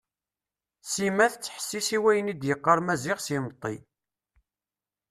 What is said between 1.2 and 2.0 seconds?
tettḥessis i